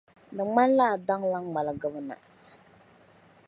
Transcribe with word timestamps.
Di 0.35 0.41
ŋmanila 0.47 0.85
a 0.93 0.97
daŋla 1.07 1.39
ŋmaligibu 1.45 2.01
na 2.07 2.15